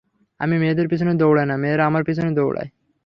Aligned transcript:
আমি 0.39 0.55
মেয়েদের 0.57 0.87
পিছনে 0.87 1.13
দৌড়ায় 1.13 1.47
না 1.47 1.55
মেয়েরা 1.57 1.83
আমার 1.85 2.03
পিছনে 2.03 2.29
দৌড়ায়। 2.31 2.69